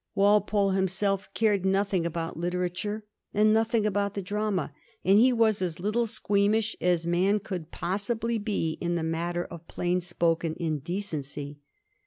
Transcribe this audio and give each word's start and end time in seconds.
Walpole 0.15 0.71
himself 0.71 1.31
cared 1.35 1.63
nothing 1.63 2.07
about 2.07 2.35
literature, 2.35 3.05
and 3.35 3.53
nothing 3.53 3.85
about 3.85 4.15
the 4.15 4.21
drama; 4.23 4.73
and 5.05 5.19
he 5.19 5.31
was 5.31 5.61
as 5.61 5.79
little 5.79 6.07
squeamish 6.07 6.75
as 6.81 7.05
man 7.05 7.39
could 7.39 7.69
possibly 7.69 8.39
be 8.39 8.79
in 8.81 8.95
the 8.95 9.03
matter 9.03 9.45
of 9.45 9.67
plain 9.67 10.01
spoken 10.01 10.55
indecency. 10.59 11.59